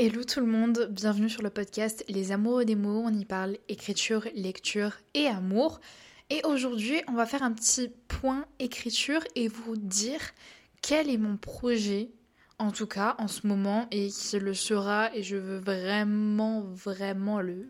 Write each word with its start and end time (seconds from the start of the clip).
Hello 0.00 0.22
tout 0.22 0.38
le 0.38 0.46
monde, 0.46 0.86
bienvenue 0.92 1.28
sur 1.28 1.42
le 1.42 1.50
podcast 1.50 2.04
Les 2.08 2.30
Amoureux 2.30 2.64
des 2.64 2.76
mots. 2.76 3.02
On 3.04 3.12
y 3.12 3.24
parle 3.24 3.58
écriture, 3.66 4.28
lecture 4.32 4.92
et 5.14 5.26
amour. 5.26 5.80
Et 6.30 6.40
aujourd'hui, 6.44 7.02
on 7.08 7.14
va 7.14 7.26
faire 7.26 7.42
un 7.42 7.50
petit 7.50 7.90
point 8.06 8.44
écriture 8.60 9.24
et 9.34 9.48
vous 9.48 9.76
dire 9.76 10.20
quel 10.82 11.10
est 11.10 11.18
mon 11.18 11.36
projet, 11.36 12.10
en 12.60 12.70
tout 12.70 12.86
cas 12.86 13.16
en 13.18 13.26
ce 13.26 13.44
moment, 13.48 13.88
et 13.90 14.06
qui 14.06 14.38
le 14.38 14.54
sera. 14.54 15.12
Et 15.16 15.24
je 15.24 15.36
veux 15.36 15.58
vraiment, 15.58 16.60
vraiment 16.60 17.40
le, 17.40 17.66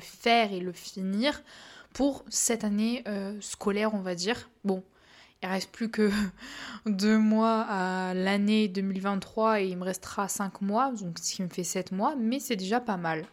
faire 0.00 0.52
et 0.52 0.60
le 0.60 0.72
finir 0.72 1.42
pour 1.94 2.26
cette 2.28 2.62
année 2.62 3.02
euh, 3.08 3.38
scolaire, 3.40 3.94
on 3.94 4.02
va 4.02 4.14
dire. 4.14 4.50
Bon, 4.64 4.84
il 5.42 5.48
reste 5.48 5.70
plus 5.70 5.90
que 5.90 6.10
deux 6.86 7.18
mois 7.18 7.62
à 7.62 8.14
l'année 8.14 8.68
2023 8.68 9.60
et 9.60 9.68
il 9.68 9.76
me 9.76 9.84
restera 9.84 10.28
cinq 10.28 10.60
mois, 10.60 10.92
donc 10.92 11.18
ce 11.18 11.34
qui 11.34 11.42
me 11.42 11.48
fait 11.48 11.64
sept 11.64 11.92
mois, 11.92 12.14
mais 12.16 12.40
c'est 12.40 12.56
déjà 12.56 12.80
pas 12.80 12.96
mal. 12.96 13.24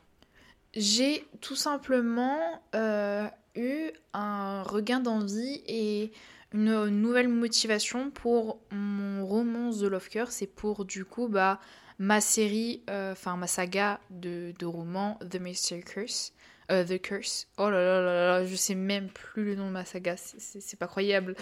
J'ai 0.76 1.26
tout 1.42 1.56
simplement 1.56 2.38
euh, 2.76 3.28
eu 3.56 3.90
un 4.14 4.64
regain 4.64 5.00
d'envie 5.00 5.62
et 5.68 6.12
une 6.54 6.88
nouvelle 6.88 7.28
motivation 7.28 8.12
pour 8.12 8.60
mon 8.72 9.26
roman 9.26 9.72
The 9.72 9.84
Love 9.84 10.08
Curse 10.10 10.36
c'est 10.36 10.48
pour 10.48 10.86
du 10.86 11.04
coup 11.04 11.28
bah, 11.28 11.60
ma 12.00 12.22
série, 12.22 12.84
euh, 12.90 13.12
enfin 13.14 13.36
ma 13.36 13.48
saga 13.48 14.00
de, 14.10 14.54
de 14.58 14.66
romans 14.66 15.20
The 15.30 15.40
Mystery 15.40 15.84
Curse. 15.84 16.34
Euh, 16.70 16.84
The 16.84 17.02
Curse. 17.02 17.48
Oh 17.58 17.70
là 17.70 17.82
là 17.82 18.02
là 18.02 18.28
là, 18.28 18.46
je 18.46 18.56
sais 18.56 18.76
même 18.76 19.08
plus 19.08 19.46
le 19.46 19.56
nom 19.56 19.68
de 19.68 19.72
ma 19.72 19.86
saga, 19.86 20.16
c'est 20.18 20.78
pas 20.78 20.88
croyable. 20.88 21.36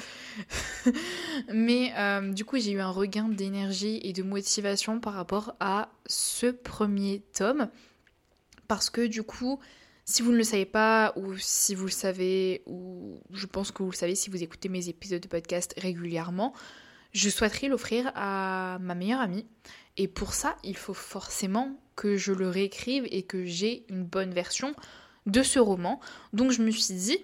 Mais 1.54 1.94
euh, 1.98 2.32
du 2.32 2.46
coup, 2.46 2.60
j'ai 2.60 2.72
eu 2.72 2.80
un 2.80 2.92
regain 2.92 3.28
d'énergie 3.28 4.00
et 4.04 4.14
de 4.14 4.22
motivation 4.22 5.00
par 5.00 5.14
rapport 5.14 5.56
à 5.60 5.90
ce 6.06 6.48
premier 6.48 7.24
tome. 7.34 7.70
Parce 8.68 8.92
que 8.92 9.08
du 9.08 9.24
coup, 9.24 9.60
si 10.06 10.22
vous 10.22 10.32
ne 10.32 10.38
le 10.38 10.44
savez 10.44 10.66
pas, 10.66 11.14
ou 11.16 11.36
si 11.38 11.74
vous 11.74 11.86
le 11.86 11.92
savez, 11.92 12.62
ou 12.68 13.20
je 13.34 13.48
pense 13.48 13.72
que 13.72 13.82
vous 13.82 13.90
le 13.90 13.96
savez 13.96 14.14
si 14.14 14.30
vous 14.30 14.44
écoutez 14.44 14.70
mes 14.70 14.90
épisodes 14.90 15.22
de 15.22 15.28
podcast 15.28 15.74
régulièrement, 15.78 16.54
je 17.14 17.30
souhaiterais 17.30 17.68
l'offrir 17.68 18.12
à 18.14 18.78
ma 18.80 18.94
meilleure 18.94 19.22
amie. 19.22 19.48
Et 19.98 20.08
pour 20.08 20.34
ça, 20.34 20.56
il 20.64 20.78
faut 20.78 20.94
forcément 20.94 21.80
que 21.96 22.16
je 22.16 22.32
le 22.32 22.48
réécrive 22.48 23.08
et 23.10 23.24
que 23.24 23.46
j'ai 23.46 23.86
une 23.90 24.04
bonne 24.04 24.32
version 24.32 24.76
de 25.26 25.44
ce 25.44 25.60
roman. 25.60 26.00
Donc 26.34 26.52
je 26.52 26.62
me 26.62 26.72
suis 26.72 26.94
dit, 26.94 27.20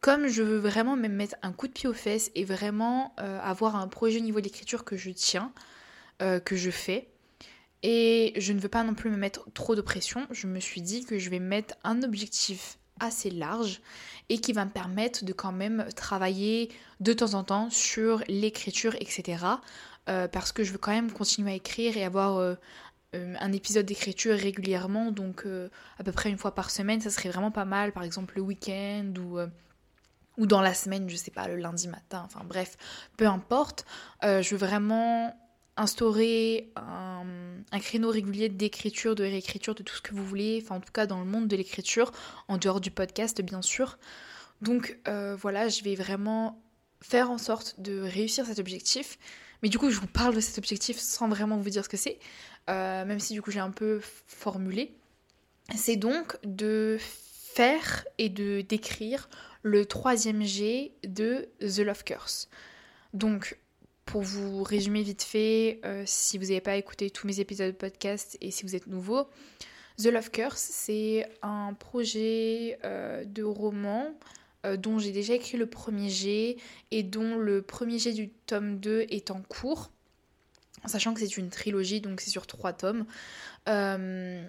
comme 0.00 0.26
je 0.26 0.42
veux 0.42 0.58
vraiment 0.58 0.96
me 0.96 1.08
mettre 1.08 1.36
un 1.42 1.52
coup 1.52 1.66
de 1.66 1.72
pied 1.72 1.88
aux 1.88 1.94
fesses 1.94 2.30
et 2.34 2.44
vraiment 2.44 3.14
euh, 3.20 3.40
avoir 3.40 3.76
un 3.76 3.88
projet 3.88 4.18
au 4.18 4.22
niveau 4.22 4.40
de 4.40 4.44
l'écriture 4.44 4.84
que 4.84 4.96
je 4.96 5.10
tiens, 5.10 5.52
euh, 6.22 6.40
que 6.40 6.56
je 6.56 6.70
fais, 6.70 7.08
et 7.82 8.32
je 8.36 8.52
ne 8.52 8.60
veux 8.60 8.68
pas 8.68 8.82
non 8.82 8.94
plus 8.94 9.10
me 9.10 9.16
mettre 9.16 9.50
trop 9.52 9.74
de 9.74 9.80
pression, 9.80 10.26
je 10.30 10.46
me 10.46 10.60
suis 10.60 10.82
dit 10.82 11.04
que 11.04 11.18
je 11.18 11.30
vais 11.30 11.38
mettre 11.38 11.74
un 11.84 12.02
objectif 12.02 12.78
assez 13.00 13.30
large 13.30 13.80
et 14.28 14.38
qui 14.38 14.52
va 14.52 14.64
me 14.64 14.70
permettre 14.70 15.24
de 15.24 15.32
quand 15.32 15.52
même 15.52 15.86
travailler 15.96 16.70
de 17.00 17.12
temps 17.12 17.34
en 17.34 17.42
temps 17.42 17.68
sur 17.70 18.22
l'écriture, 18.28 18.94
etc. 19.00 19.44
Euh, 20.08 20.28
parce 20.28 20.52
que 20.52 20.64
je 20.64 20.72
veux 20.72 20.78
quand 20.78 20.92
même 20.92 21.10
continuer 21.10 21.52
à 21.52 21.54
écrire 21.54 21.96
et 21.96 22.04
avoir 22.04 22.56
un 23.40 23.52
épisode 23.52 23.86
d'écriture 23.86 24.36
régulièrement, 24.36 25.10
donc 25.10 25.44
euh, 25.46 25.68
à 25.98 26.04
peu 26.04 26.12
près 26.12 26.30
une 26.30 26.38
fois 26.38 26.54
par 26.54 26.70
semaine, 26.70 27.00
ça 27.00 27.10
serait 27.10 27.28
vraiment 27.28 27.50
pas 27.50 27.64
mal, 27.64 27.92
par 27.92 28.02
exemple 28.02 28.34
le 28.36 28.42
week-end 28.42 29.12
ou, 29.18 29.38
euh, 29.38 29.46
ou 30.36 30.46
dans 30.46 30.60
la 30.60 30.74
semaine, 30.74 31.08
je 31.08 31.16
sais 31.16 31.30
pas, 31.30 31.48
le 31.48 31.56
lundi 31.56 31.88
matin, 31.88 32.22
enfin 32.24 32.44
bref, 32.44 32.76
peu 33.16 33.26
importe. 33.26 33.84
je 34.22 34.48
veux 34.50 34.58
vraiment 34.58 35.38
instaurer 35.76 36.72
un, 36.76 37.24
un 37.72 37.78
créneau 37.80 38.10
régulier 38.10 38.48
d'écriture, 38.48 39.14
de 39.14 39.24
réécriture, 39.24 39.74
de 39.74 39.82
tout 39.82 39.96
ce 39.96 40.02
que 40.02 40.14
vous 40.14 40.24
voulez, 40.24 40.60
enfin 40.62 40.76
en 40.76 40.80
tout 40.80 40.92
cas 40.92 41.06
dans 41.06 41.18
le 41.18 41.26
monde 41.26 41.48
de 41.48 41.56
l'écriture, 41.56 42.12
en 42.48 42.58
dehors 42.58 42.80
du 42.80 42.90
podcast 42.90 43.42
bien 43.42 43.62
sûr. 43.62 43.98
Donc 44.62 44.98
voilà, 45.38 45.68
je 45.68 45.82
vais 45.82 45.94
vraiment 45.94 46.60
faire 47.00 47.30
en 47.30 47.38
sorte 47.38 47.80
de 47.80 48.00
réussir 48.00 48.46
cet 48.46 48.58
objectif. 48.58 49.18
Mais 49.62 49.70
du 49.70 49.78
coup, 49.78 49.90
je 49.90 49.98
vous 49.98 50.06
parle 50.06 50.34
de 50.34 50.40
cet 50.40 50.58
objectif 50.58 50.98
sans 50.98 51.26
vraiment 51.26 51.56
vous 51.56 51.70
dire 51.70 51.84
ce 51.84 51.88
que 51.88 51.96
c'est. 51.96 52.18
Euh, 52.70 53.04
même 53.04 53.20
si 53.20 53.34
du 53.34 53.42
coup 53.42 53.50
j'ai 53.50 53.60
un 53.60 53.70
peu 53.70 54.00
formulé, 54.26 54.92
c'est 55.74 55.96
donc 55.96 56.38
de 56.44 56.96
faire 57.00 58.04
et 58.18 58.28
de 58.28 58.62
décrire 58.62 59.28
le 59.62 59.86
troisième 59.86 60.42
G 60.42 60.92
de 61.06 61.48
The 61.60 61.80
Love 61.80 62.04
Curse. 62.04 62.48
Donc, 63.12 63.58
pour 64.04 64.22
vous 64.22 64.62
résumer 64.62 65.02
vite 65.02 65.22
fait, 65.22 65.80
euh, 65.84 66.02
si 66.06 66.36
vous 66.36 66.44
n'avez 66.44 66.60
pas 66.60 66.76
écouté 66.76 67.10
tous 67.10 67.26
mes 67.26 67.40
épisodes 67.40 67.72
de 67.72 67.76
podcast 67.76 68.36
et 68.40 68.50
si 68.50 68.64
vous 68.64 68.74
êtes 68.74 68.86
nouveau, 68.86 69.28
The 69.98 70.06
Love 70.06 70.30
Curse, 70.30 70.60
c'est 70.60 71.26
un 71.42 71.72
projet 71.74 72.78
euh, 72.84 73.24
de 73.24 73.42
roman 73.42 74.14
dont 74.78 74.98
j'ai 74.98 75.12
déjà 75.12 75.34
écrit 75.34 75.58
le 75.58 75.66
premier 75.66 76.08
G 76.08 76.56
et 76.90 77.02
dont 77.02 77.36
le 77.36 77.60
premier 77.60 77.98
G 77.98 78.14
du 78.14 78.30
tome 78.30 78.78
2 78.80 79.04
est 79.10 79.30
en 79.30 79.42
cours 79.42 79.90
sachant 80.88 81.14
que 81.14 81.20
c'est 81.20 81.36
une 81.36 81.50
trilogie, 81.50 82.00
donc 82.00 82.20
c'est 82.20 82.30
sur 82.30 82.46
trois 82.46 82.72
tomes, 82.72 83.06
euh, 83.68 84.44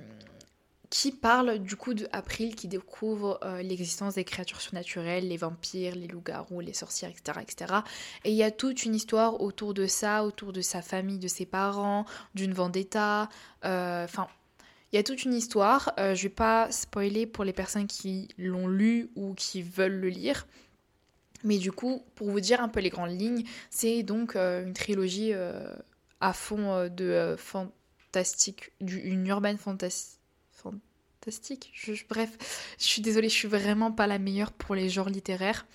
qui 0.89 1.11
parle 1.11 1.59
du 1.59 1.75
coup 1.75 1.93
d'April 1.93 2.55
qui 2.55 2.67
découvre 2.67 3.39
euh, 3.43 3.61
l'existence 3.61 4.15
des 4.15 4.23
créatures 4.23 4.61
surnaturelles, 4.61 5.27
les 5.27 5.37
vampires, 5.37 5.95
les 5.95 6.07
loups-garous, 6.07 6.59
les 6.59 6.73
sorcières, 6.73 7.09
etc., 7.09 7.39
etc. 7.41 7.73
Et 8.23 8.31
il 8.31 8.37
y 8.37 8.43
a 8.43 8.51
toute 8.51 8.85
une 8.85 8.95
histoire 8.95 9.41
autour 9.41 9.73
de 9.73 9.87
ça, 9.87 10.23
autour 10.23 10.53
de 10.53 10.61
sa 10.61 10.81
famille, 10.81 11.19
de 11.19 11.27
ses 11.27 11.45
parents, 11.45 12.05
d'une 12.33 12.53
vendetta, 12.53 13.29
euh, 13.65 14.03
enfin... 14.03 14.27
il 14.91 14.95
y 14.95 14.99
a 14.99 15.03
toute 15.03 15.23
une 15.25 15.33
histoire, 15.33 15.93
je 15.97 16.21
vais 16.21 16.29
pas 16.29 16.71
spoiler 16.71 17.25
pour 17.25 17.43
les 17.43 17.53
personnes 17.53 17.87
qui 17.87 18.27
l'ont 18.37 18.67
lu 18.67 19.09
ou 19.15 19.33
qui 19.33 19.61
veulent 19.63 19.99
le 19.99 20.09
lire, 20.09 20.47
mais 21.43 21.57
du 21.57 21.71
coup, 21.71 22.03
pour 22.15 22.29
vous 22.29 22.39
dire 22.39 22.61
un 22.61 22.69
peu 22.69 22.79
les 22.79 22.89
grandes 22.89 23.19
lignes, 23.19 23.43
c'est 23.69 24.03
donc 24.03 24.35
une 24.35 24.73
trilogie 24.73 25.33
à 26.25 26.33
fond 26.33 26.73
euh, 26.73 26.89
de 26.89 27.05
euh, 27.05 27.37
fantastique, 27.37 28.71
du, 28.81 28.97
une 28.99 29.27
urbaine 29.27 29.57
fantastique? 29.57 30.19
bref, 32.09 32.75
je 32.77 32.83
suis 32.83 33.01
désolée, 33.01 33.29
je 33.29 33.33
suis 33.33 33.47
vraiment 33.47 33.91
pas 33.91 34.05
la 34.05 34.19
meilleure 34.19 34.51
pour 34.51 34.75
les 34.75 34.89
genres 34.89 35.09
littéraires. 35.09 35.65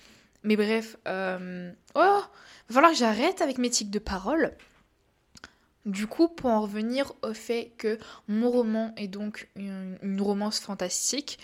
Mais 0.43 0.55
bref, 0.55 0.97
euh, 1.07 1.71
oh, 1.95 2.21
va 2.69 2.73
falloir 2.73 2.91
que 2.91 2.97
j'arrête 2.97 3.41
avec 3.41 3.57
mes 3.57 3.69
tics 3.69 3.91
de 3.91 3.99
parole. 3.99 4.55
Du 5.85 6.07
coup, 6.07 6.29
pour 6.29 6.49
en 6.49 6.61
revenir 6.61 7.11
au 7.21 7.33
fait 7.33 7.73
que 7.77 7.99
mon 8.27 8.49
roman 8.49 8.93
est 8.95 9.07
donc 9.07 9.49
une, 9.55 9.97
une 10.01 10.21
romance 10.21 10.59
fantastique, 10.59 11.37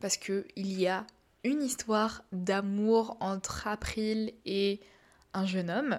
parce 0.00 0.16
que 0.16 0.46
il 0.56 0.78
y 0.78 0.86
a 0.86 1.06
une 1.44 1.62
histoire 1.62 2.24
d'amour 2.32 3.16
entre 3.20 3.66
April 3.68 4.32
et 4.44 4.80
un 5.32 5.46
jeune 5.46 5.70
homme. 5.70 5.98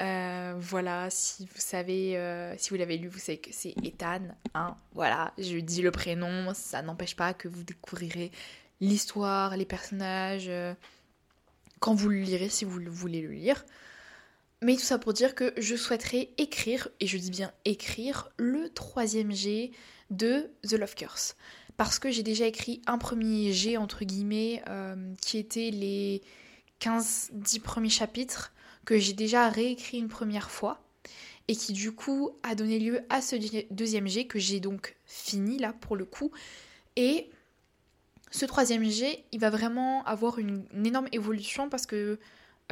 Euh, 0.00 0.54
voilà, 0.58 1.08
si 1.10 1.46
vous 1.46 1.60
savez, 1.60 2.16
euh, 2.16 2.54
si 2.58 2.70
vous 2.70 2.76
l'avez 2.76 2.96
lu, 2.96 3.08
vous 3.08 3.18
savez 3.18 3.38
que 3.38 3.50
c'est 3.52 3.74
Ethan. 3.84 4.22
Hein, 4.54 4.76
voilà, 4.92 5.32
je 5.38 5.58
dis 5.58 5.82
le 5.82 5.90
prénom, 5.90 6.52
ça 6.54 6.82
n'empêche 6.82 7.14
pas 7.14 7.32
que 7.32 7.46
vous 7.46 7.62
découvrirez 7.62 8.32
l'histoire, 8.80 9.56
les 9.56 9.64
personnages, 9.64 10.48
euh, 10.48 10.74
quand 11.78 11.94
vous 11.94 12.08
le 12.08 12.18
lirez, 12.18 12.48
si 12.48 12.64
vous 12.64 12.80
voulez 12.88 13.20
le 13.20 13.32
lire. 13.32 13.64
Mais 14.62 14.74
tout 14.74 14.82
ça 14.82 14.98
pour 14.98 15.12
dire 15.12 15.34
que 15.34 15.52
je 15.58 15.76
souhaiterais 15.76 16.30
écrire, 16.38 16.88
et 16.98 17.06
je 17.06 17.18
dis 17.18 17.30
bien 17.30 17.52
écrire, 17.64 18.30
le 18.36 18.70
troisième 18.70 19.32
G 19.32 19.72
de 20.10 20.50
The 20.68 20.72
Love 20.72 20.94
Curse. 20.94 21.36
Parce 21.76 21.98
que 21.98 22.10
j'ai 22.10 22.22
déjà 22.22 22.46
écrit 22.46 22.82
un 22.86 22.98
premier 22.98 23.52
G, 23.52 23.76
entre 23.76 24.04
guillemets, 24.04 24.62
qui 25.20 25.38
était 25.38 25.70
les 25.70 26.22
15-10 26.80 27.60
premiers 27.60 27.90
chapitres 27.90 28.54
que 28.84 28.98
j'ai 28.98 29.12
déjà 29.12 29.48
réécrit 29.48 29.98
une 29.98 30.08
première 30.08 30.50
fois 30.50 30.84
et 31.48 31.56
qui 31.56 31.72
du 31.72 31.92
coup 31.92 32.38
a 32.42 32.54
donné 32.54 32.78
lieu 32.78 33.00
à 33.10 33.20
ce 33.20 33.36
deuxième 33.72 34.08
G 34.08 34.26
que 34.26 34.38
j'ai 34.38 34.60
donc 34.60 34.96
fini 35.04 35.58
là 35.58 35.72
pour 35.72 35.96
le 35.96 36.04
coup. 36.04 36.30
Et 36.96 37.30
ce 38.30 38.46
troisième 38.46 38.84
G, 38.88 39.24
il 39.32 39.40
va 39.40 39.50
vraiment 39.50 40.04
avoir 40.04 40.38
une, 40.38 40.64
énorme 40.84 41.08
évolution 41.12 41.68
parce 41.68 41.86
que 41.86 42.18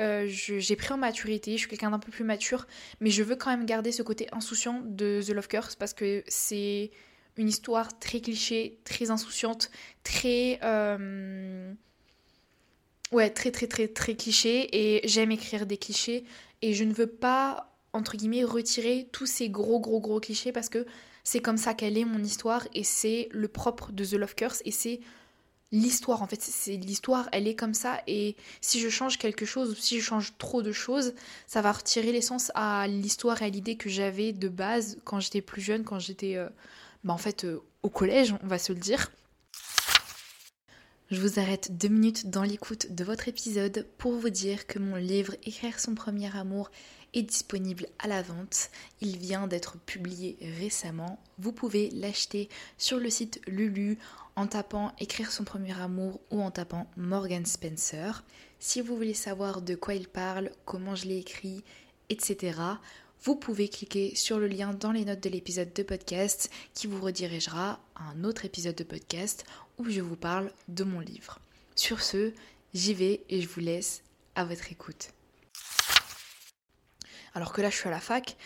euh, 0.00 0.26
j'ai 0.26 0.76
pris 0.76 0.93
en 0.93 0.97
maturité, 0.97 1.53
je 1.53 1.59
suis 1.59 1.69
quelqu'un 1.69 1.91
d'un 1.91 1.99
peu 1.99 2.11
plus 2.11 2.25
mature, 2.25 2.67
mais 3.00 3.11
je 3.11 3.23
veux 3.23 3.37
quand 3.37 3.50
même 3.50 3.67
garder 3.67 3.93
ce 3.93 4.03
côté 4.03 4.26
insouciant 4.32 4.81
de 4.85 5.20
The 5.25 5.31
Love 5.31 5.49
Curse 5.49 5.76
parce 5.76 5.93
que 5.93 6.25
c'est 6.26 6.91
une 7.37 7.49
histoire 7.49 7.99
très 7.99 8.20
cliché, 8.20 8.79
très 8.85 9.11
insouciante, 9.11 9.70
très... 10.03 10.58
Euh, 10.62 11.73
Ouais, 13.12 13.29
très 13.29 13.50
très 13.50 13.67
très 13.67 13.88
très 13.88 14.14
cliché 14.14 14.69
et 14.73 15.06
j'aime 15.06 15.32
écrire 15.32 15.67
des 15.67 15.76
clichés 15.76 16.25
et 16.62 16.73
je 16.73 16.82
ne 16.82 16.94
veux 16.94 17.06
pas 17.06 17.70
entre 17.93 18.17
guillemets 18.17 18.43
retirer 18.43 19.06
tous 19.12 19.26
ces 19.26 19.50
gros 19.50 19.81
gros 19.81 20.00
gros 20.00 20.19
clichés 20.19 20.50
parce 20.50 20.70
que 20.70 20.87
c'est 21.23 21.41
comme 21.41 21.59
ça 21.59 21.75
qu'elle 21.75 21.99
est 21.99 22.06
mon 22.06 22.20
histoire 22.25 22.67
et 22.75 22.85
c'est 22.85 23.29
le 23.32 23.49
propre 23.49 23.93
de 23.93 24.03
The 24.03 24.14
Love 24.14 24.35
Curse 24.35 24.62
et 24.64 24.70
c'est 24.70 25.00
l'histoire 25.73 26.23
en 26.23 26.26
fait. 26.26 26.41
C'est 26.41 26.76
l'histoire 26.76 27.29
elle 27.32 27.47
est 27.47 27.55
comme 27.55 27.75
ça 27.75 28.00
et 28.06 28.35
si 28.62 28.81
je 28.81 28.88
change 28.88 29.19
quelque 29.19 29.44
chose 29.44 29.73
ou 29.73 29.75
si 29.75 30.00
je 30.00 30.05
change 30.05 30.32
trop 30.38 30.62
de 30.62 30.73
choses 30.73 31.12
ça 31.47 31.61
va 31.61 31.73
retirer 31.73 32.12
l'essence 32.12 32.50
à 32.55 32.88
l'histoire 32.88 33.43
et 33.43 33.44
à 33.44 33.49
l'idée 33.50 33.76
que 33.76 33.91
j'avais 33.91 34.32
de 34.32 34.49
base 34.49 34.97
quand 35.05 35.20
j'étais 35.20 35.43
plus 35.43 35.61
jeune 35.61 35.85
quand 35.85 35.99
j'étais 35.99 36.37
euh, 36.37 36.49
bah, 37.05 37.12
en 37.12 37.19
fait 37.19 37.44
euh, 37.44 37.61
au 37.82 37.91
collège 37.91 38.35
on 38.43 38.47
va 38.47 38.58
se 38.58 38.73
le 38.73 38.79
dire 38.79 39.11
je 41.12 41.20
vous 41.20 41.38
arrête 41.38 41.76
deux 41.76 41.88
minutes 41.88 42.31
dans 42.31 42.43
l'écoute 42.43 42.94
de 42.94 43.05
votre 43.05 43.29
épisode 43.29 43.87
pour 43.99 44.12
vous 44.12 44.31
dire 44.31 44.67
que 44.67 44.79
mon 44.79 44.97
livre 44.97 45.35
Écrire 45.44 45.79
son 45.79 45.94
premier 45.94 46.35
amour 46.35 46.70
est 47.12 47.20
disponible 47.20 47.87
à 47.99 48.09
la 48.09 48.23
vente. 48.23 48.70
Il 49.03 49.19
vient 49.19 49.47
d'être 49.47 49.76
publié 49.76 50.38
récemment. 50.59 51.23
Vous 51.38 51.53
pouvez 51.53 51.91
l'acheter 51.91 52.49
sur 52.79 52.99
le 52.99 53.11
site 53.11 53.43
Lulu 53.47 53.99
en 54.37 54.47
tapant 54.47 54.93
Écrire 55.00 55.32
son 55.32 55.44
premier 55.44 55.79
amour 55.79 56.19
ou 56.31 56.41
en 56.41 56.50
tapant 56.50 56.91
Morgan 56.97 57.44
Spencer. 57.44 58.25
Si 58.58 58.81
vous 58.81 58.97
voulez 58.97 59.12
savoir 59.12 59.61
de 59.61 59.75
quoi 59.75 59.93
il 59.93 60.08
parle, 60.08 60.50
comment 60.65 60.94
je 60.94 61.05
l'ai 61.05 61.19
écrit, 61.19 61.62
etc., 62.08 62.55
vous 63.22 63.36
pouvez 63.36 63.69
cliquer 63.69 64.14
sur 64.14 64.38
le 64.38 64.48
lien 64.48 64.74
dans 64.74 64.92
les 64.92 65.04
notes 65.04 65.22
de 65.22 65.28
l'épisode 65.28 65.72
de 65.72 65.82
podcast 65.82 66.50
qui 66.74 66.86
vous 66.86 67.00
redirigera 67.00 67.80
à 67.94 68.04
un 68.10 68.24
autre 68.24 68.44
épisode 68.44 68.74
de 68.74 68.84
podcast 68.84 69.44
où 69.78 69.88
je 69.88 70.00
vous 70.00 70.16
parle 70.16 70.50
de 70.69 70.84
mon 70.84 71.00
livre. 71.00 71.38
Sur 71.76 72.02
ce, 72.02 72.32
j'y 72.74 72.94
vais 72.94 73.22
et 73.28 73.40
je 73.40 73.48
vous 73.48 73.60
laisse 73.60 74.02
à 74.34 74.44
votre 74.44 74.70
écoute 74.72 75.10
alors 77.34 77.52
que 77.52 77.62
là 77.62 77.70
je 77.70 77.76
suis 77.76 77.88
à 77.88 77.90
la 77.90 78.00
fac. 78.00 78.36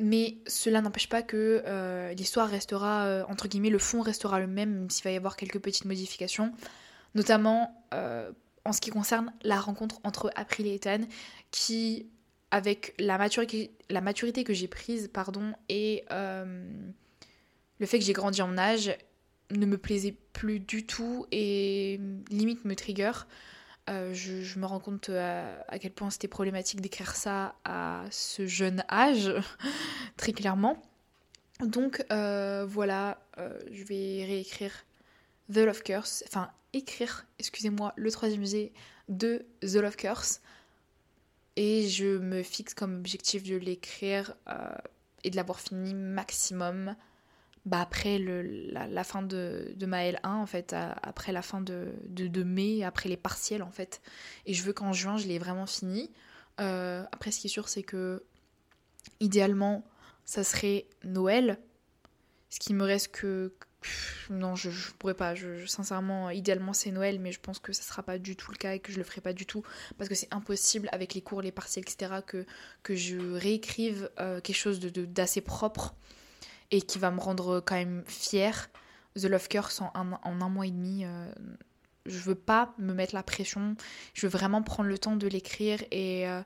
Mais 0.00 0.38
cela 0.48 0.80
n'empêche 0.80 1.08
pas 1.08 1.22
que 1.22 1.62
euh, 1.66 2.12
l'histoire 2.14 2.48
restera, 2.48 3.04
euh, 3.04 3.24
entre 3.28 3.46
guillemets, 3.46 3.70
le 3.70 3.78
fond 3.78 4.00
restera 4.00 4.40
le 4.40 4.48
même, 4.48 4.72
même 4.72 4.90
s'il 4.90 5.04
va 5.04 5.12
y 5.12 5.16
avoir 5.16 5.36
quelques 5.36 5.60
petites 5.60 5.84
modifications. 5.84 6.52
Notamment 7.14 7.86
euh, 7.94 8.32
en 8.64 8.72
ce 8.72 8.80
qui 8.80 8.90
concerne 8.90 9.32
la 9.42 9.60
rencontre 9.60 10.00
entre 10.02 10.32
April 10.34 10.66
et 10.66 10.74
Ethan, 10.74 11.02
qui, 11.52 12.08
avec 12.54 12.94
la 13.00 13.18
maturité, 13.18 14.44
que 14.44 14.54
j'ai 14.54 14.68
prise, 14.68 15.10
pardon, 15.12 15.52
et 15.68 16.04
le 16.10 17.86
fait 17.86 17.98
que 17.98 18.04
j'ai 18.04 18.12
grandi 18.12 18.42
en 18.42 18.56
âge, 18.56 18.96
ne 19.50 19.66
me 19.66 19.76
plaisait 19.76 20.16
plus 20.32 20.60
du 20.60 20.86
tout 20.86 21.26
et 21.30 22.00
limite 22.30 22.64
me 22.64 22.74
trigger. 22.74 23.12
Euh, 23.90 24.14
je, 24.14 24.58
me 24.58 24.64
rends 24.64 24.80
compte 24.80 25.10
euh, 25.10 25.60
à, 25.68 25.78
quel 25.78 25.92
point 25.92 26.08
c'était 26.08 26.28
problématique 26.28 26.80
d'écrire 26.80 27.14
ça 27.14 27.54
à 27.64 28.04
ce 28.10 28.46
jeune 28.46 28.82
âge, 28.90 29.30
très 30.16 30.32
clairement. 30.32 30.80
Donc 31.60 32.04
euh, 32.10 32.64
voilà, 32.66 33.18
je 33.70 33.84
vais 33.84 34.24
réécrire 34.24 34.72
The 35.52 35.58
Love 35.58 35.82
Curse, 35.82 36.24
enfin 36.26 36.50
écrire, 36.72 37.26
excusez-moi, 37.38 37.92
le 37.96 38.10
troisième 38.10 38.40
musée 38.40 38.72
de 39.08 39.44
The 39.60 39.74
Love 39.74 39.96
Curse. 39.96 40.40
Et 41.56 41.88
je 41.88 42.18
me 42.18 42.42
fixe 42.42 42.74
comme 42.74 42.96
objectif 42.96 43.44
de 43.44 43.56
l'écrire 43.56 44.34
et 45.22 45.30
de 45.30 45.36
l'avoir 45.36 45.60
fini 45.60 45.94
maximum 45.94 46.96
bah 47.64 47.80
après 47.80 48.18
le, 48.18 48.42
la, 48.42 49.04
fin 49.04 49.22
de, 49.22 49.72
de, 49.74 49.86
ma 49.86 50.04
L1, 50.04 50.18
en 50.24 50.46
fait, 50.46 50.74
après 50.74 51.32
la 51.32 51.40
fin 51.40 51.62
de, 51.62 51.94
de, 52.08 52.42
mai, 52.42 52.84
après 52.84 53.08
les 53.08 53.16
partiels, 53.16 53.62
en 53.62 53.70
fait. 53.70 54.02
Et 54.44 54.52
je 54.52 54.62
veux 54.64 54.74
qu'en 54.74 54.92
juin, 54.92 55.16
je 55.16 55.26
l'ai 55.26 55.38
vraiment 55.38 55.66
fini. 55.66 56.10
Euh, 56.60 57.04
après, 57.10 57.30
ce 57.30 57.40
qui 57.40 57.46
est 57.46 57.50
sûr, 57.50 57.68
c'est 57.68 57.82
que, 57.82 58.22
idéalement, 59.20 59.82
ça 60.26 60.44
serait 60.44 60.86
Noël. 61.04 61.58
Ce 62.50 62.58
qui 62.60 62.74
me 62.74 62.84
reste 62.84 63.08
que... 63.08 63.54
Non, 64.30 64.56
je, 64.56 64.70
je 64.70 64.92
pourrais 64.92 65.14
pas. 65.14 65.34
Je, 65.34 65.66
sincèrement, 65.66 66.30
idéalement, 66.30 66.72
c'est 66.72 66.90
Noël, 66.90 67.18
mais 67.18 67.32
je 67.32 67.40
pense 67.40 67.58
que 67.58 67.72
ça 67.72 67.82
sera 67.82 68.02
pas 68.02 68.18
du 68.18 68.36
tout 68.36 68.50
le 68.50 68.56
cas 68.56 68.74
et 68.74 68.80
que 68.80 68.92
je 68.92 68.98
le 68.98 69.04
ferai 69.04 69.20
pas 69.20 69.32
du 69.32 69.46
tout. 69.46 69.62
Parce 69.98 70.08
que 70.08 70.14
c'est 70.14 70.32
impossible, 70.32 70.88
avec 70.92 71.14
les 71.14 71.20
cours, 71.20 71.42
les 71.42 71.52
partiels, 71.52 71.84
etc., 71.86 72.14
que, 72.26 72.94
je 72.94 73.18
réécrive 73.34 74.10
euh, 74.20 74.40
quelque 74.40 74.56
chose 74.56 74.80
d'assez 74.80 75.40
propre 75.40 75.94
et 76.70 76.82
qui 76.82 76.98
va 76.98 77.10
me 77.10 77.20
rendre 77.20 77.60
quand 77.60 77.76
même 77.76 78.04
fière. 78.06 78.70
The 79.16 79.24
Love 79.24 79.48
Curse 79.48 79.80
en 79.80 79.92
un, 79.94 80.18
en 80.22 80.40
un 80.40 80.48
mois 80.48 80.66
et 80.66 80.70
demi. 80.70 81.04
Euh, 81.04 81.32
je 82.06 82.18
veux 82.18 82.34
pas 82.34 82.74
me 82.78 82.92
mettre 82.92 83.14
la 83.14 83.22
pression. 83.22 83.76
Je 84.12 84.26
veux 84.26 84.30
vraiment 84.30 84.62
prendre 84.62 84.88
le 84.88 84.98
temps 84.98 85.16
de 85.16 85.26
l'écrire 85.26 85.82
et, 85.90 86.28
euh, 86.28 86.42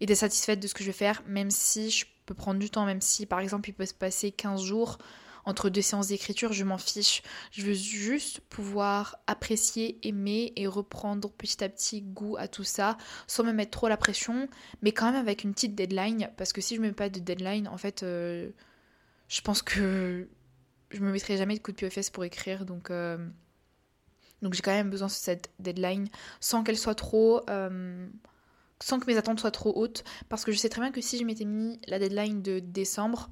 et 0.00 0.06
d'être 0.06 0.16
satisfaite 0.16 0.60
de 0.60 0.66
ce 0.66 0.74
que 0.74 0.82
je 0.82 0.88
vais 0.88 0.96
faire, 0.96 1.22
même 1.26 1.50
si 1.50 1.90
je 1.90 2.06
peux 2.24 2.34
prendre 2.34 2.58
du 2.58 2.70
temps, 2.70 2.86
même 2.86 3.00
si 3.00 3.26
par 3.26 3.40
exemple 3.40 3.68
il 3.68 3.72
peut 3.72 3.86
se 3.86 3.94
passer 3.94 4.32
15 4.32 4.62
jours 4.62 4.98
entre 5.46 5.70
deux 5.70 5.80
séances 5.80 6.08
d'écriture, 6.08 6.52
je 6.52 6.64
m'en 6.64 6.76
fiche. 6.76 7.22
Je 7.52 7.62
veux 7.62 7.72
juste 7.72 8.40
pouvoir 8.40 9.18
apprécier, 9.26 9.98
aimer 10.06 10.52
et 10.56 10.66
reprendre 10.66 11.30
petit 11.30 11.62
à 11.64 11.68
petit 11.68 12.02
goût 12.02 12.36
à 12.36 12.48
tout 12.48 12.64
ça, 12.64 12.98
sans 13.28 13.44
me 13.44 13.52
mettre 13.52 13.70
trop 13.70 13.88
la 13.88 13.96
pression, 13.96 14.48
mais 14.82 14.92
quand 14.92 15.06
même 15.06 15.20
avec 15.20 15.44
une 15.44 15.54
petite 15.54 15.74
deadline, 15.74 16.30
parce 16.36 16.52
que 16.52 16.60
si 16.60 16.74
je 16.74 16.80
me 16.80 16.88
mets 16.88 16.92
pas 16.92 17.08
de 17.08 17.20
deadline, 17.20 17.68
en 17.68 17.78
fait, 17.78 18.02
euh, 18.02 18.50
je 19.28 19.40
pense 19.40 19.62
que 19.62 20.28
je 20.90 21.00
me 21.00 21.12
mettrai 21.12 21.36
jamais 21.36 21.54
de 21.54 21.60
coup 21.60 21.70
de 21.70 21.76
pied 21.76 21.86
aux 21.86 21.90
fesses 21.90 22.10
pour 22.10 22.24
écrire, 22.24 22.66
donc, 22.66 22.90
euh, 22.90 23.16
donc 24.42 24.54
j'ai 24.54 24.62
quand 24.62 24.72
même 24.72 24.90
besoin 24.90 25.06
de 25.06 25.12
cette 25.12 25.50
deadline 25.60 26.08
sans 26.40 26.64
qu'elle 26.64 26.78
soit 26.78 26.94
trop. 26.94 27.40
Euh, 27.48 28.06
sans 28.82 29.00
que 29.00 29.06
mes 29.06 29.16
attentes 29.16 29.40
soient 29.40 29.50
trop 29.50 29.72
hautes, 29.74 30.04
parce 30.28 30.44
que 30.44 30.52
je 30.52 30.58
sais 30.58 30.68
très 30.68 30.82
bien 30.82 30.92
que 30.92 31.00
si 31.00 31.16
je 31.16 31.24
m'étais 31.24 31.46
mis 31.46 31.80
la 31.86 31.98
deadline 31.98 32.42
de 32.42 32.58
décembre, 32.58 33.30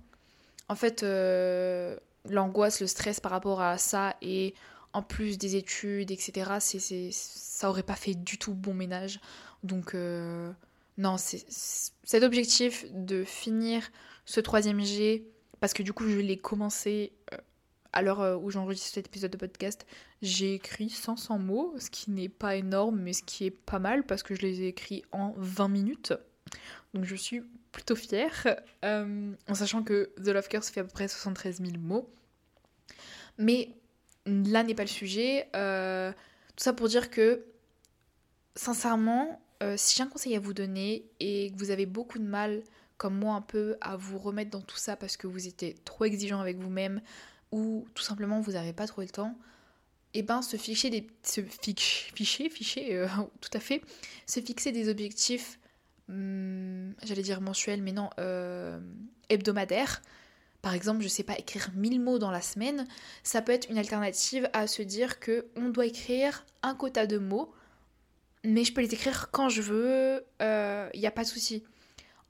en 0.69 0.75
fait, 0.75 1.03
euh, 1.03 1.97
l'angoisse, 2.29 2.81
le 2.81 2.87
stress 2.87 3.21
par 3.21 3.33
rapport 3.33 3.61
à 3.61 3.79
ça 3.79 4.17
et 4.23 4.55
en 4.93 5.03
plus 5.03 5.39
des 5.39 5.57
études, 5.57 6.11
etc., 6.11 6.53
c'est, 6.61 7.11
ça 7.11 7.69
aurait 7.69 7.83
pas 7.83 7.97
fait 7.97 8.15
du 8.15 8.39
tout 8.39 8.55
bon 8.55 8.75
ménage. 8.75 9.21
Donc, 9.63 9.95
non, 10.99 11.17
c'est, 11.17 11.45
cet 11.49 12.23
objectif 12.23 12.87
de 12.93 13.25
finir 13.25 13.83
ce 14.25 14.41
troisième 14.41 14.81
G 14.81 15.27
parce 15.61 15.73
que 15.73 15.83
du 15.83 15.93
coup 15.93 16.09
je 16.09 16.19
l'ai 16.19 16.37
commencé 16.37 17.13
euh, 17.33 17.39
à 17.93 18.03
l'heure 18.03 18.21
euh, 18.21 18.37
où 18.37 18.51
j'enregistre 18.51 18.93
cet 18.93 19.07
épisode 19.07 19.31
de 19.31 19.37
podcast, 19.37 19.87
j'ai 20.21 20.55
écrit 20.55 20.91
500 20.91 21.39
mots, 21.39 21.75
ce 21.79 21.91
qui 21.91 22.11
n'est 22.11 22.29
pas 22.29 22.57
énorme, 22.57 23.01
mais 23.01 23.13
ce 23.13 23.23
qui 23.23 23.47
est 23.47 23.51
pas 23.51 23.79
mal 23.79 24.05
parce 24.05 24.23
que 24.23 24.35
je 24.35 24.43
les 24.43 24.63
ai 24.63 24.69
écrits 24.69 25.05
en 25.13 25.33
20 25.37 25.69
minutes. 25.69 26.13
Donc 26.93 27.05
je 27.05 27.15
suis 27.15 27.43
plutôt 27.73 27.97
fière, 27.97 28.47
euh, 28.85 29.33
en 29.49 29.55
sachant 29.55 29.83
que 29.83 30.13
The 30.17 30.29
Love 30.29 30.49
Curse 30.49 30.71
fait 30.71 30.81
à 30.81 30.85
peu 30.85 30.91
près 30.91 31.09
73 31.09 31.61
000 31.61 31.73
mots. 31.79 32.09
Mais 33.39 33.71
là 34.27 34.63
n'est 34.63 34.75
pas 34.75 34.85
le 34.85 34.89
sujet. 34.89 35.49
tout 35.53 36.63
ça 36.63 36.73
pour 36.73 36.89
dire 36.89 37.11
que, 37.11 37.45
sincèrement, 38.55 39.41
si 39.77 39.97
j'ai 39.97 40.03
un 40.05 40.07
conseil 40.07 40.37
à 40.37 40.41
vous 40.41 40.55
donner 40.55 41.05
et 41.19 41.51
que 41.51 41.59
vous 41.59 41.71
avez 41.71 41.87
beaucoup 41.87 42.19
de 42.19 42.25
mal 42.25 42.63
comme 42.97 43.19
moi 43.19 43.35
un 43.35 43.41
peu 43.41 43.77
à 43.81 43.97
vous 43.97 44.19
remettre 44.19 44.51
dans 44.51 44.61
tout 44.61 44.77
ça 44.77 44.97
parce 44.97 45.17
que 45.17 45.27
vous 45.27 45.47
étiez 45.47 45.75
trop 45.85 46.05
exigeant 46.05 46.41
avec 46.41 46.59
vous-même 46.59 47.01
ou 47.53 47.87
tout 47.95 48.03
simplement 48.03 48.41
vous 48.41 48.53
n'avez 48.53 48.73
pas 48.73 48.87
trouvé 48.87 49.07
le 49.07 49.13
temps, 49.13 49.37
et 50.13 50.21
eh 50.21 50.23
ben 50.23 50.43
se 50.43 50.57
fixer 50.57 50.91
des 50.91 51.07
se 51.23 51.41
ficher 51.43 52.97
euh, 52.97 53.09
tout 53.41 53.51
à 53.53 53.61
fait 53.61 53.83
se 54.27 54.41
fixer 54.41 54.73
des 54.73 54.89
objectifs 54.89 55.59
hmm, 56.09 56.93
j'allais 57.03 57.23
dire 57.23 57.41
mensuels 57.41 57.83
mais 57.83 57.93
non 57.93 58.11
euh, 58.19 58.79
hebdomadaires 59.29 60.03
par 60.65 60.73
exemple, 60.73 61.03
je 61.03 61.09
sais 61.09 61.25
pas, 61.25 61.39
écrire 61.39 61.69
1000 61.75 62.01
mots 62.01 62.19
dans 62.19 62.31
la 62.31 62.41
semaine, 62.41 62.87
ça 63.23 63.43
peut 63.43 63.53
être 63.53 63.69
une 63.69 63.77
alternative 63.77 64.49
à 64.55 64.67
se 64.67 64.81
dire 64.81 65.21
que 65.21 65.45
on 65.57 65.69
doit 65.69 65.85
écrire 65.85 66.47
un 66.63 66.75
quota 66.75 67.07
de 67.07 67.19
mots, 67.19 67.53
mais 68.45 68.65
je 68.65 68.73
peux 68.73 68.81
les 68.81 68.95
écrire 68.95 69.31
quand 69.31 69.51
je 69.51 69.61
veux, 69.61 70.25
il 70.41 70.47
euh, 70.47 70.89
n'y 70.95 71.07
a 71.07 71.11
pas 71.11 71.25
de 71.25 71.29
souci. 71.29 71.65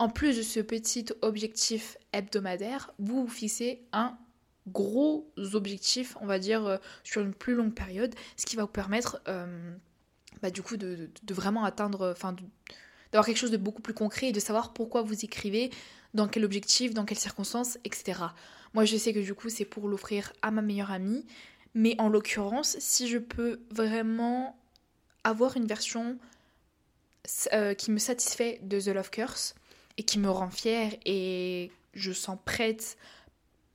En 0.01 0.09
plus 0.09 0.37
de 0.37 0.43
ce 0.43 0.59
petit 0.59 1.07
objectif 1.23 1.97
hebdomadaire, 2.13 2.93
vous 2.99 3.23
vous 3.23 3.33
fixez 3.33 3.85
un 3.93 4.19
gros 4.67 5.31
objectif, 5.53 6.17
on 6.21 6.27
va 6.27 6.41
dire, 6.41 6.67
euh, 6.67 6.79
sur 7.05 7.23
une 7.23 7.35
plus 7.35 7.55
longue 7.55 7.73
période, 7.73 8.17
ce 8.37 8.47
qui 8.47 8.57
va 8.57 8.63
vous 8.63 8.69
permettre 8.69 9.23
euh, 9.29 9.77
bah, 10.43 10.51
du 10.51 10.61
coup 10.61 10.77
de, 10.77 11.09
vraiment 11.31 11.63
atteindre, 11.63 12.11
enfin 12.11 12.35
d'avoir 13.15 13.27
quelque 13.27 13.39
chose 13.39 13.53
de 13.53 13.57
beaucoup 13.57 13.81
plus 13.81 13.95
concret 13.95 14.31
et 14.31 14.33
de 14.33 14.41
savoir 14.41 14.73
pourquoi 14.73 15.03
vous 15.03 15.25
écrivez, 15.25 15.71
dans 16.15 16.27
quel 16.27 16.45
objectif, 16.45 16.95
dans 16.95 17.05
quelles 17.05 17.17
circonstances, 17.17 17.79
etc. 17.85 18.21
Moi 18.75 18.85
je 18.85 18.97
sais 18.97 19.13
que 19.13 19.21
du 19.21 19.35
coup 19.35 19.51
c'est 19.51 19.65
pour 19.65 19.87
l'offrir 19.87 20.33
à 20.43 20.51
ma 20.51 20.63
meilleure 20.63 20.91
amie, 20.91 21.25
mais 21.75 21.95
en 22.01 22.09
l'occurrence, 22.09 22.77
si 22.81 23.07
je 23.07 23.19
peux 23.19 23.61
vraiment 23.71 24.59
avoir 25.23 25.57
une 25.57 25.67
version 25.67 26.19
euh, 27.53 27.75
qui 27.75 27.93
me 27.93 27.99
satisfait 27.99 28.59
de 28.63 28.81
The 28.81 28.89
Love 28.89 29.11
Curse, 29.11 29.55
et 29.97 30.03
qui 30.03 30.19
me 30.19 30.29
rend 30.29 30.51
fière 30.51 30.93
et 31.05 31.71
je 31.95 32.11
sens 32.11 32.37
prête 32.45 32.97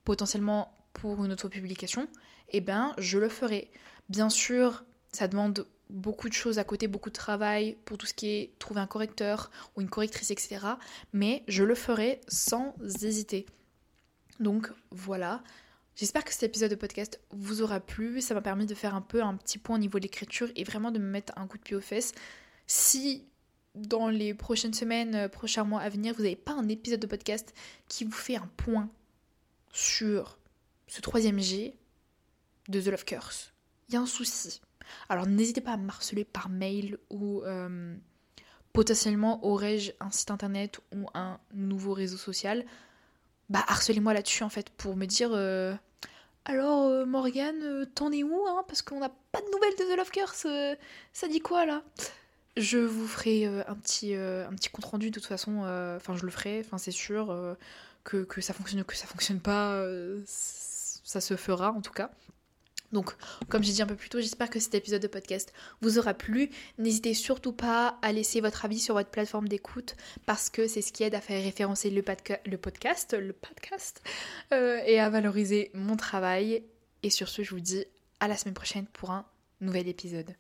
potentiellement 0.04 0.76
pour 0.92 1.24
une 1.24 1.32
autre 1.32 1.48
publication, 1.48 2.10
eh 2.50 2.60
ben 2.60 2.94
je 2.98 3.18
le 3.18 3.30
ferai. 3.30 3.72
Bien 4.10 4.30
sûr, 4.30 4.84
ça 5.12 5.28
demande 5.28 5.66
beaucoup 5.90 6.30
de 6.30 6.34
choses 6.34 6.60
à 6.60 6.64
côté, 6.64 6.88
beaucoup 6.88 7.10
de 7.10 7.16
travail 7.16 7.78
pour 7.86 7.98
tout 7.98 8.06
ce 8.06 8.14
qui 8.14 8.28
est 8.28 8.60
trouver 8.60 8.82
un 8.82 8.88
correcteur 8.88 9.50
ou 9.76 9.82
une 9.82 9.90
correctrice, 9.90 10.32
etc. 10.32 10.60
Mais 11.14 11.44
je 11.48 11.64
le 11.64 11.76
ferai 11.76 12.22
sans 12.28 12.76
hésiter. 13.02 13.46
Donc 14.40 14.72
voilà, 14.92 15.44
J'espère 16.00 16.24
que 16.24 16.32
cet 16.32 16.44
épisode 16.44 16.70
de 16.70 16.76
podcast 16.76 17.20
vous 17.32 17.62
aura 17.62 17.82
plu. 17.82 18.22
Ça 18.22 18.34
m'a 18.34 18.40
permis 18.40 18.66
de 18.66 18.74
faire 18.74 18.96
un 18.96 19.02
peu 19.02 19.22
un 19.22 19.36
petit 19.36 19.58
point 19.58 19.76
au 19.76 19.80
niveau 19.80 20.00
de 20.00 20.04
l'écriture 20.04 20.50
et 20.56 20.64
vraiment 20.64 20.92
de 20.92 20.98
me 20.98 21.04
mettre 21.04 21.34
un 21.36 21.46
coup 21.46 21.58
de 21.58 21.64
pied 21.64 21.76
aux 21.76 21.82
fesses. 21.82 22.14
Si 22.68 23.26
dans 23.76 24.08
les 24.08 24.34
prochaines 24.34 24.74
semaines, 24.74 25.14
euh, 25.14 25.28
prochains 25.28 25.66
mois 25.66 25.82
à 25.82 25.90
venir, 25.90 26.14
vous 26.14 26.24
n'avez 26.24 26.38
pas 26.38 26.54
un 26.54 26.70
épisode 26.70 27.02
de 27.02 27.08
podcast 27.08 27.54
qui 27.90 28.06
vous 28.06 28.14
fait 28.14 28.38
un 28.38 28.50
point 28.56 28.90
sur 29.74 30.38
ce 30.88 31.02
troisième 31.02 31.40
G 31.40 31.76
de 32.70 32.80
The 32.80 32.88
Love 32.88 33.04
Curse, 33.04 33.52
il 33.90 33.96
y 33.96 33.98
a 33.98 34.02
un 34.02 34.06
souci. 34.06 34.62
Alors 35.10 35.26
n'hésitez 35.28 35.62
pas 35.62 35.74
à 35.74 35.78
me 35.78 35.90
harceler 35.90 36.24
par 36.24 36.50
mail 36.50 36.98
ou 37.10 37.42
euh, 37.44 37.96
potentiellement 38.74 39.46
aurais-je 39.46 39.92
un 40.00 40.12
site 40.12 40.32
internet 40.32 40.80
ou 40.94 41.08
un 41.14 41.40
nouveau 41.54 41.94
réseau 41.94 42.18
social. 42.18 42.66
Bah 43.50 43.64
harcelez-moi 43.68 44.14
là-dessus 44.14 44.44
en 44.44 44.50
fait 44.50 44.70
pour 44.70 44.96
me 44.96 45.06
dire 45.06 45.32
euh, 45.34 45.74
alors 46.46 47.06
Morgane, 47.06 47.88
t'en 47.96 48.12
es 48.12 48.24
où 48.24 48.46
hein 48.48 48.64
Parce 48.68 48.82
qu'on 48.82 49.00
n'a 49.00 49.12
pas 49.32 49.42
de 49.42 49.52
nouvelles 49.52 49.76
de 49.78 49.94
The 49.94 49.98
Love 49.98 50.12
Curse. 50.12 50.48
ça 51.14 51.28
dit 51.28 51.40
quoi 51.40 51.66
là? 51.66 51.84
Je 52.60 52.78
vous 52.78 53.08
ferai 53.08 53.48
euh, 53.48 53.64
un 53.68 53.76
petit, 53.76 54.16
euh, 54.16 54.46
un 54.48 54.54
petit 54.54 54.70
compte 54.70 54.86
rendu 54.86 55.12
de 55.12 55.20
toute 55.20 55.28
façon, 55.28 55.62
euh, 55.64 55.96
enfin 55.96 56.18
je 56.18 56.26
le 56.26 56.32
ferai, 56.32 56.62
enfin 56.66 56.78
c'est 56.78 56.92
sûr 56.92 57.56
que, 58.04 58.24
que, 58.24 58.42
ça 58.42 58.54
fonctionne 58.54 58.82
ou 58.82 58.84
que 58.84 58.96
ça 58.96 59.08
fonctionne 59.08 59.40
pas, 59.40 59.82
ça 60.26 61.22
se 61.22 61.36
fera 61.38 61.72
en 61.72 61.82
tout 61.82 61.94
cas. 61.94 62.12
Donc, 62.92 63.12
comme 63.50 63.64
j'ai 63.64 63.74
dit 63.74 63.82
un 63.82 63.88
peu 63.88 63.96
plus 63.96 64.10
tôt, 64.10 64.20
j'espère 64.20 64.50
que 64.50 64.60
cet 64.60 64.76
épisode 64.76 65.02
de 65.02 65.08
podcast 65.08 65.54
vous 65.82 66.00
aura 66.00 66.14
plu. 66.14 66.50
N'hésitez 66.78 67.14
surtout 67.14 67.54
pas 67.54 68.00
à 68.02 68.12
laisser 68.12 68.42
votre 68.42 68.66
avis 68.66 68.80
sur 68.80 68.96
votre 68.96 69.10
plateforme 69.10 69.48
d'écoute 69.48 69.96
parce 70.26 70.50
que 70.50 70.68
c'est 70.68 70.82
ce 70.82 70.92
qui 70.92 71.04
aide 71.04 71.16
à 71.16 71.22
faire 71.22 71.44
référencer 71.44 71.90
le, 71.90 72.02
podcast, 72.02 73.14
le 73.14 73.34
podcast, 73.34 74.02
et 74.52 75.00
à 75.00 75.10
valoriser 75.10 75.72
mon 75.74 75.96
travail. 75.96 76.64
Et 77.04 77.10
sur 77.10 77.30
ce, 77.30 77.44
je 77.44 77.52
vous 77.52 77.62
dis 77.62 77.86
à 78.20 78.28
la 78.28 78.36
semaine 78.36 78.56
prochaine 78.56 78.86
pour 78.88 79.12
un 79.12 79.26
nouvel 79.62 79.88
épisode. 79.88 80.36